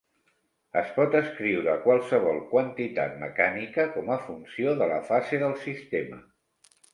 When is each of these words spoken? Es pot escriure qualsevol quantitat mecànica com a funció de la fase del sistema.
Es 0.79 0.87
pot 0.93 1.17
escriure 1.17 1.75
qualsevol 1.83 2.39
quantitat 2.53 3.13
mecànica 3.25 3.85
com 3.99 4.11
a 4.15 4.19
funció 4.25 4.75
de 4.81 4.89
la 4.93 4.97
fase 5.11 5.43
del 5.45 5.55
sistema. 5.69 6.21